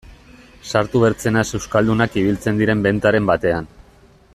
Sartu 0.71 1.01
bertzenaz 1.03 1.45
euskaldunak 1.59 2.19
ibiltzen 2.23 2.63
diren 2.65 2.83
bentaren 2.89 3.33
batean... 3.33 3.73